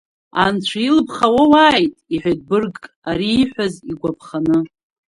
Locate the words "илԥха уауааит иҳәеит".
0.87-2.41